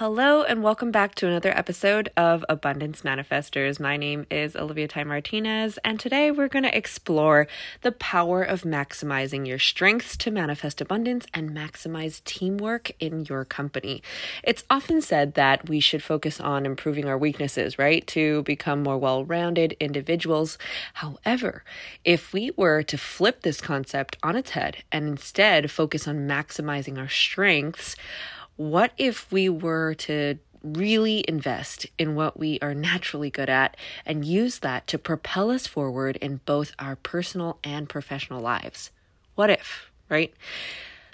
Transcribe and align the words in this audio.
Hello, 0.00 0.42
and 0.42 0.62
welcome 0.62 0.90
back 0.90 1.14
to 1.16 1.26
another 1.26 1.50
episode 1.50 2.08
of 2.16 2.42
Abundance 2.48 3.02
Manifestors. 3.02 3.78
My 3.78 3.98
name 3.98 4.24
is 4.30 4.56
Olivia 4.56 4.88
Ty 4.88 5.04
Martinez, 5.04 5.78
and 5.84 6.00
today 6.00 6.30
we're 6.30 6.48
going 6.48 6.62
to 6.62 6.74
explore 6.74 7.46
the 7.82 7.92
power 7.92 8.42
of 8.42 8.62
maximizing 8.62 9.46
your 9.46 9.58
strengths 9.58 10.16
to 10.16 10.30
manifest 10.30 10.80
abundance 10.80 11.26
and 11.34 11.50
maximize 11.50 12.24
teamwork 12.24 12.92
in 12.98 13.26
your 13.26 13.44
company. 13.44 14.02
It's 14.42 14.64
often 14.70 15.02
said 15.02 15.34
that 15.34 15.68
we 15.68 15.80
should 15.80 16.02
focus 16.02 16.40
on 16.40 16.64
improving 16.64 17.04
our 17.04 17.18
weaknesses, 17.18 17.78
right, 17.78 18.06
to 18.06 18.42
become 18.44 18.82
more 18.82 18.96
well 18.96 19.26
rounded 19.26 19.76
individuals. 19.80 20.56
However, 20.94 21.62
if 22.06 22.32
we 22.32 22.52
were 22.56 22.82
to 22.84 22.96
flip 22.96 23.42
this 23.42 23.60
concept 23.60 24.16
on 24.22 24.34
its 24.34 24.52
head 24.52 24.78
and 24.90 25.06
instead 25.06 25.70
focus 25.70 26.08
on 26.08 26.26
maximizing 26.26 26.96
our 26.96 27.10
strengths, 27.10 27.96
what 28.60 28.92
if 28.98 29.32
we 29.32 29.48
were 29.48 29.94
to 29.94 30.38
really 30.62 31.24
invest 31.26 31.86
in 31.96 32.14
what 32.14 32.38
we 32.38 32.58
are 32.60 32.74
naturally 32.74 33.30
good 33.30 33.48
at 33.48 33.74
and 34.04 34.22
use 34.22 34.58
that 34.58 34.86
to 34.86 34.98
propel 34.98 35.50
us 35.50 35.66
forward 35.66 36.16
in 36.16 36.42
both 36.44 36.74
our 36.78 36.94
personal 36.94 37.58
and 37.64 37.88
professional 37.88 38.42
lives? 38.42 38.90
What 39.34 39.48
if, 39.48 39.90
right? 40.10 40.34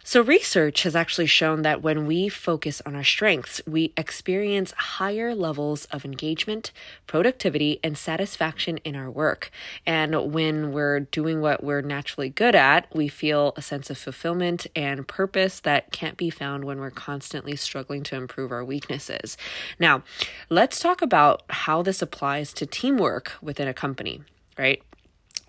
So, 0.08 0.20
research 0.20 0.84
has 0.84 0.94
actually 0.94 1.26
shown 1.26 1.62
that 1.62 1.82
when 1.82 2.06
we 2.06 2.28
focus 2.28 2.80
on 2.86 2.94
our 2.94 3.02
strengths, 3.02 3.60
we 3.66 3.92
experience 3.96 4.70
higher 4.70 5.34
levels 5.34 5.86
of 5.86 6.04
engagement, 6.04 6.70
productivity, 7.08 7.80
and 7.82 7.98
satisfaction 7.98 8.76
in 8.84 8.94
our 8.94 9.10
work. 9.10 9.50
And 9.84 10.32
when 10.32 10.70
we're 10.70 11.00
doing 11.00 11.40
what 11.40 11.64
we're 11.64 11.80
naturally 11.80 12.28
good 12.28 12.54
at, 12.54 12.86
we 12.94 13.08
feel 13.08 13.52
a 13.56 13.62
sense 13.62 13.90
of 13.90 13.98
fulfillment 13.98 14.68
and 14.76 15.08
purpose 15.08 15.58
that 15.58 15.90
can't 15.90 16.16
be 16.16 16.30
found 16.30 16.62
when 16.62 16.78
we're 16.78 16.92
constantly 16.92 17.56
struggling 17.56 18.04
to 18.04 18.14
improve 18.14 18.52
our 18.52 18.64
weaknesses. 18.64 19.36
Now, 19.80 20.04
let's 20.48 20.78
talk 20.78 21.02
about 21.02 21.42
how 21.50 21.82
this 21.82 22.00
applies 22.00 22.52
to 22.52 22.64
teamwork 22.64 23.32
within 23.42 23.66
a 23.66 23.74
company, 23.74 24.22
right? 24.56 24.80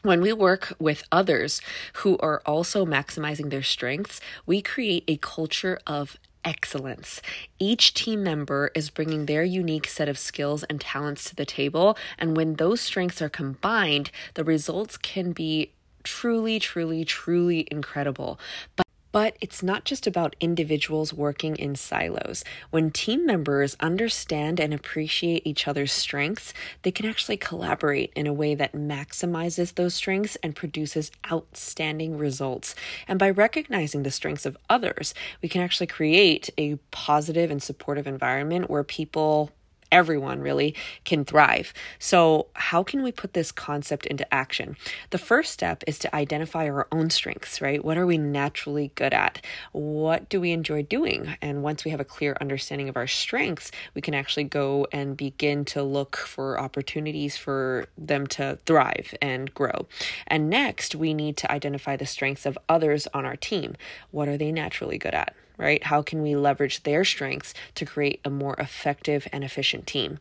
When 0.08 0.22
we 0.22 0.32
work 0.32 0.74
with 0.80 1.04
others 1.12 1.60
who 1.96 2.18
are 2.20 2.42
also 2.46 2.86
maximizing 2.86 3.50
their 3.50 3.62
strengths, 3.62 4.22
we 4.46 4.62
create 4.62 5.04
a 5.06 5.18
culture 5.18 5.82
of 5.86 6.16
excellence. 6.46 7.22
Each 7.60 7.94
team 7.94 8.24
member 8.24 8.72
is 8.74 8.90
bringing 8.90 9.26
their 9.26 9.44
unique 9.44 9.86
set 9.86 10.08
of 10.08 10.18
skills 10.18 10.64
and 10.64 10.80
talents 10.80 11.26
to 11.26 11.36
the 11.36 11.46
table, 11.46 11.98
and 12.18 12.38
when 12.38 12.54
those 12.54 12.80
strengths 12.80 13.22
are 13.22 13.28
combined, 13.28 14.10
the 14.36 14.46
results 14.46 14.96
can 14.96 15.34
be 15.34 15.74
truly, 16.04 16.58
truly, 16.58 17.04
truly 17.04 17.68
incredible. 17.70 18.40
But 18.78 18.87
but 19.12 19.36
it's 19.42 19.64
not 19.64 19.86
just 19.86 20.08
about 20.08 20.36
individuals 20.40 21.14
working 21.14 21.56
in 21.56 21.76
silos. 21.76 22.44
When 22.70 22.92
team 22.92 23.26
members 23.26 23.76
understand 23.80 24.60
and 24.60 24.74
appreciate 24.74 25.46
each 25.46 25.68
other's 25.68 25.92
strengths, 25.92 26.54
they 26.84 26.92
can 26.92 27.06
actually 27.06 27.38
collaborate 27.38 28.12
in 28.16 28.28
a 28.28 28.34
way 28.34 28.56
that 28.56 28.74
maximizes 28.74 29.76
those 29.76 29.94
strengths 29.94 30.36
and 30.38 30.56
produces 30.56 31.12
outstanding 31.32 32.18
results. 32.18 32.76
And 33.08 33.20
by 33.20 33.30
recognizing 33.30 34.04
the 34.04 34.12
strengths 34.12 34.46
of 34.46 34.58
others, 34.70 35.14
we 35.42 35.50
can 35.50 35.62
actually 35.62 35.88
create 35.88 36.50
a 36.58 36.76
positive 36.92 37.52
and 37.52 37.62
supportive 37.62 38.08
environment 38.08 38.70
where 38.70 38.84
people 38.84 39.52
everyone 39.92 40.42
really 40.42 40.76
can 41.06 41.26
thrive. 41.26 41.74
So, 42.00 42.48
how 42.54 42.84
can 42.84 43.04
we 43.04 43.12
put 43.12 43.34
this 43.34 43.52
concept 43.52 44.06
into 44.06 44.32
action? 44.34 44.78
The 45.10 45.18
first 45.18 45.52
step 45.52 45.84
is 45.88 46.00
to 46.00 46.16
identify 46.16 46.70
our 46.70 46.88
own 46.92 47.10
strengths, 47.10 47.62
right? 47.62 47.84
What 47.84 47.98
are 47.98 48.06
we 48.06 48.18
naturally 48.18 48.92
good 48.96 49.14
at? 49.14 49.44
What 49.72 50.30
do 50.30 50.42
we 50.42 50.52
enjoy 50.52 50.84
doing? 50.84 51.36
And 51.42 51.64
once 51.64 51.86
we 51.86 51.92
have 51.92 52.00
a 52.00 52.06
clear 52.06 52.38
understanding 52.40 52.90
of 52.90 52.98
our 52.98 53.08
strengths, 53.08 53.72
we 53.94 54.02
can 54.02 54.14
actually 54.14 54.46
go 54.46 54.88
and 54.92 55.18
begin 55.18 55.66
to 55.66 55.84
look 55.84 56.16
for 56.18 56.60
opportunities 56.60 57.38
for 57.38 57.88
them 57.98 58.28
to 58.28 58.58
thrive 58.66 59.14
and 59.22 59.54
grow. 59.54 59.88
And 60.28 60.50
next, 60.50 60.96
we 60.96 61.14
need 61.14 61.38
to 61.38 61.52
identify 61.52 61.96
the 61.96 62.06
strengths 62.06 62.46
of 62.46 62.58
others 62.68 63.08
on 63.14 63.26
our 63.26 63.36
team. 63.36 63.76
What 64.12 64.28
are 64.28 64.38
they 64.38 64.52
naturally 64.52 64.98
good 64.98 65.14
at? 65.14 65.36
Right? 65.58 65.84
How 65.84 66.02
can 66.02 66.22
we 66.22 66.36
leverage 66.36 66.84
their 66.84 67.04
strengths 67.04 67.54
to 67.76 67.86
create 67.86 68.20
a 68.24 68.30
more 68.30 68.56
effective 68.60 69.28
and 69.32 69.44
efficient 69.44 69.88
team? 69.88 70.20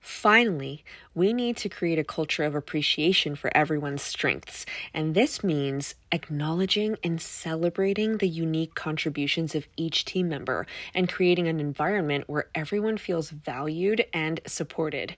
Finally, 0.00 0.84
we 1.14 1.32
need 1.32 1.56
to 1.56 1.68
create 1.68 1.98
a 1.98 2.04
culture 2.04 2.44
of 2.44 2.54
appreciation 2.54 3.34
for 3.34 3.54
everyone's 3.56 4.02
strengths, 4.02 4.66
and 4.92 5.14
this 5.14 5.42
means 5.42 5.94
acknowledging 6.12 6.96
and 7.02 7.20
celebrating 7.20 8.18
the 8.18 8.28
unique 8.28 8.74
contributions 8.74 9.54
of 9.54 9.66
each 9.76 10.04
team 10.04 10.28
member 10.28 10.66
and 10.94 11.08
creating 11.08 11.48
an 11.48 11.58
environment 11.58 12.24
where 12.26 12.48
everyone 12.54 12.96
feels 12.96 13.30
valued 13.30 14.04
and 14.12 14.40
supported. 14.46 15.16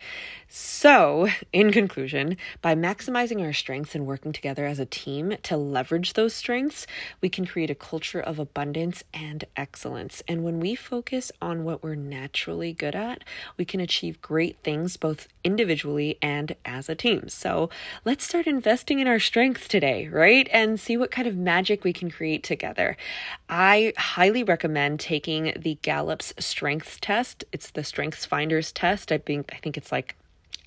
So, 0.49 1.29
in 1.53 1.73
conclusion, 1.73 2.37
by 2.63 2.75
maximizing 2.75 3.45
our 3.45 3.53
strengths 3.53 3.95
and 3.95 4.07
working 4.07 4.33
together 4.33 4.67
as 4.67 4.79
a 4.79 4.87
team 4.87 5.37
to 5.43 5.57
leverage 5.57 6.13
those 6.13 6.35
strengths, 6.35 6.87
we 7.21 7.29
can 7.29 7.45
create 7.45 7.71
a 7.71 7.75
culture 7.75 8.21
of 8.21 8.39
abundance 8.39 9.03
and 9.13 9.45
excellence. 9.57 10.23
And 10.29 10.45
when 10.45 10.61
we 10.61 10.75
focus 10.75 11.33
on 11.43 11.65
what 11.65 11.83
we're 11.83 11.95
naturally 11.95 12.73
good 12.73 12.95
at, 12.95 13.25
we 13.57 13.65
can 13.65 13.81
achieve 13.81 14.21
great 14.21 14.59
things 14.59 14.68
both 14.97 15.29
individually 15.43 16.19
and 16.21 16.55
as 16.65 16.89
a 16.89 16.95
team. 16.95 17.29
So, 17.29 17.71
let's 18.05 18.25
start 18.25 18.47
investing 18.47 19.01
in 19.01 19.07
our 19.07 19.19
strengths 19.19 19.67
today, 19.67 20.09
right? 20.09 20.49
And 20.53 20.79
see 20.79 20.97
what 20.97 21.11
kind 21.11 21.27
of 21.27 21.37
magic 21.37 21.85
we 21.85 21.93
can 21.93 22.11
create 22.11 22.43
together. 22.43 22.97
I 23.49 23.93
highly 23.97 24.43
recommend 24.43 25.01
taking 25.01 25.55
the 25.57 25.79
Gallup's 25.83 26.35
strengths 26.39 26.99
test. 27.01 27.45
It's 27.53 27.71
the 27.71 27.85
Strengths 27.85 28.27
Finders 28.27 28.73
test. 28.73 29.11
I 29.11 29.19
think 29.19 29.51
I 29.53 29.57
think 29.57 29.77
it's 29.77 29.91
like 29.91 30.17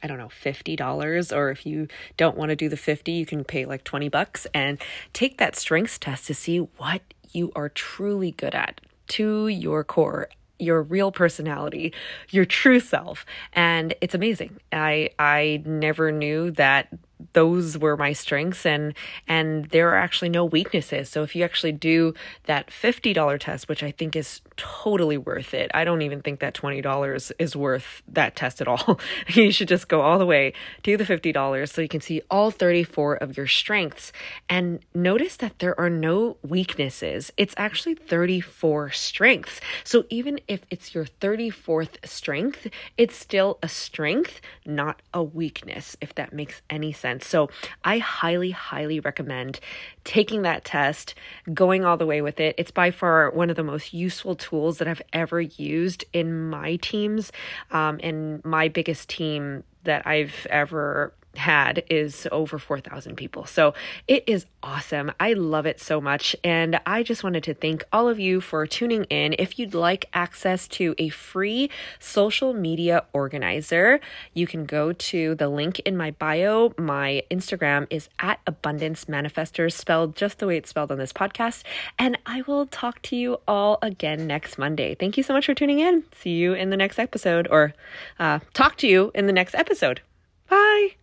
I 0.03 0.07
don't 0.07 0.18
know, 0.18 0.29
$50 0.29 1.35
or 1.35 1.51
if 1.51 1.66
you 1.66 1.88
don't 2.18 2.35
want 2.35 2.50
to 2.50 2.56
do 2.56 2.69
the 2.69 2.78
50, 2.78 3.12
you 3.12 3.25
can 3.25 3.44
pay 3.44 3.66
like 3.66 3.83
20 3.83 4.09
bucks 4.09 4.47
and 4.51 4.79
take 5.13 5.38
that 5.38 5.56
strengths 5.56 6.00
test 6.00 6.25
to 6.25 6.33
see 6.33 6.57
what 6.57 7.01
you 7.31 7.51
are 7.56 7.69
truly 7.69 8.31
good 8.31 8.56
at 8.56 8.81
to 9.09 9.47
your 9.47 9.83
core 9.83 10.29
your 10.61 10.83
real 10.83 11.11
personality, 11.11 11.94
your 12.29 12.45
true 12.45 12.79
self. 12.79 13.25
And 13.53 13.94
it's 14.01 14.16
amazing. 14.16 14.57
I 14.72 15.09
I 15.19 15.63
never 15.66 16.11
knew 16.11 16.51
that 16.51 16.89
those 17.33 17.77
were 17.77 17.97
my 17.97 18.13
strengths 18.13 18.65
and 18.65 18.93
and 19.27 19.65
there 19.65 19.89
are 19.89 19.97
actually 19.97 20.29
no 20.29 20.45
weaknesses. 20.45 21.09
So 21.09 21.23
if 21.23 21.35
you 21.35 21.43
actually 21.43 21.71
do 21.71 22.13
that 22.45 22.67
$50 22.67 23.39
test 23.39 23.67
which 23.69 23.83
i 23.83 23.91
think 23.91 24.15
is 24.15 24.41
totally 24.57 25.17
worth 25.17 25.53
it 25.53 25.71
i 25.73 25.83
don't 25.83 26.01
even 26.01 26.21
think 26.21 26.39
that 26.39 26.53
$20 26.53 27.31
is 27.39 27.55
worth 27.55 28.01
that 28.07 28.35
test 28.35 28.61
at 28.61 28.67
all. 28.67 28.99
You 29.27 29.51
should 29.51 29.67
just 29.67 29.87
go 29.87 30.01
all 30.01 30.19
the 30.19 30.25
way 30.25 30.53
to 30.83 30.97
the 30.97 31.03
$50 31.03 31.69
so 31.69 31.81
you 31.81 31.87
can 31.87 32.01
see 32.01 32.21
all 32.29 32.51
34 32.51 33.15
of 33.15 33.38
your 33.38 33.47
strengths. 33.47 34.11
And 34.49 34.79
notice 34.93 35.38
that 35.38 35.59
there 35.59 35.79
are 35.79 35.89
no 35.89 36.38
weaknesses. 36.43 37.31
It's 37.38 37.53
actually 37.57 37.95
34 37.95 38.91
strengths. 38.91 39.61
So 39.83 40.05
even 40.09 40.39
if 40.47 40.61
it's 40.69 40.93
your 40.93 41.05
34th 41.05 42.05
strength 42.05 42.67
it's 42.97 43.15
still 43.15 43.57
a 43.61 43.67
strength 43.67 44.41
not 44.65 45.01
a 45.13 45.23
weakness 45.23 45.95
if 46.01 46.13
that 46.15 46.33
makes 46.33 46.61
any 46.69 46.91
sense 46.91 47.10
sense. 47.11 47.27
So 47.27 47.49
I 47.83 47.97
highly, 47.97 48.51
highly 48.51 48.99
recommend 48.99 49.59
taking 50.03 50.44
that 50.44 50.66
test, 50.66 51.13
going 51.53 51.85
all 51.85 51.97
the 51.97 52.05
way 52.05 52.22
with 52.22 52.39
it. 52.39 52.55
It's 52.57 52.72
by 52.72 52.91
far 52.91 53.31
one 53.31 53.49
of 53.49 53.55
the 53.55 53.63
most 53.63 53.94
useful 53.94 54.35
tools 54.35 54.77
that 54.77 54.88
I've 54.88 55.01
ever 55.13 55.41
used 55.41 56.05
in 56.13 56.50
my 56.50 56.77
teams. 56.77 57.31
Um, 57.71 58.00
and 58.01 58.44
my 58.45 58.67
biggest 58.67 59.09
team 59.09 59.63
that 59.83 60.05
I've 60.05 60.47
ever 60.50 61.13
had 61.36 61.84
is 61.90 62.28
over 62.31 62.59
4,000 62.59 63.16
people. 63.16 63.46
So 63.46 63.74
it 64.08 64.24
is 64.28 64.46
awesome. 64.64 65.12
I 65.19 65.34
love 65.34 65.66
it 65.66 65.80
so 65.80 66.02
much. 66.02 66.36
And 66.44 66.80
I 66.86 67.03
just 67.03 67.24
wanted 67.24 67.44
to 67.44 67.53
thank 67.53 67.84
all 67.92 68.09
of 68.09 68.19
you 68.19 68.42
for 68.42 68.68
tuning 68.68 69.06
in. 69.06 69.36
If 69.40 69.58
you'd 69.58 69.74
like 69.74 70.06
access 70.14 70.68
to 70.69 70.94
a 70.97 71.09
free 71.09 71.69
social 72.00 72.54
media 72.54 73.06
organizer, 73.13 74.00
you 74.33 74.45
can 74.48 74.66
go 74.66 74.94
to 74.94 75.36
the 75.36 75.48
link 75.48 75.80
in 75.80 75.95
my 75.98 76.12
bio. 76.12 76.74
My 76.78 77.24
Instagram 77.31 77.88
is 77.89 78.10
at 78.19 78.39
Abundance 78.45 79.06
Manifestors, 79.06 79.74
spelled 79.74 80.16
just 80.16 80.39
the 80.39 80.48
way 80.48 80.57
it's 80.57 80.69
spelled 80.69 80.92
on 80.92 80.98
this 80.98 81.13
podcast. 81.13 81.63
And 81.98 82.18
I 82.25 82.42
will 82.44 82.68
talk 82.68 83.01
to 83.04 83.16
you 83.16 83.39
all 83.48 83.80
again 83.81 84.27
next 84.27 84.57
Monday. 84.57 84.95
Thank 84.95 85.18
you 85.18 85.24
so 85.24 85.34
much 85.34 85.45
for 85.45 85.54
tuning 85.54 85.80
in. 85.80 86.04
See 86.13 86.31
you 86.31 86.54
in 86.54 86.69
the 86.69 86.77
next 86.77 87.00
episode, 87.00 87.48
or 87.50 87.74
uh, 88.19 88.39
talk 88.54 88.77
to 88.77 88.88
you 88.88 89.12
in 89.16 89.27
the 89.27 89.34
next 89.34 89.56
episode. 89.56 90.01
Bye. 90.50 91.00